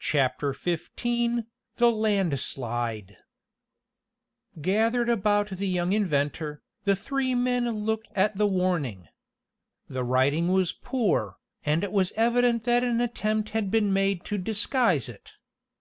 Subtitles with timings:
[0.00, 1.44] CHAPTER XV
[1.76, 3.18] THE LANDSLIDE
[4.60, 9.06] Gathered about the young inventor, the three men looked at the warning.
[9.88, 14.38] The writing was poor, and it was evident that an attempt had been made to
[14.38, 15.34] disguise it.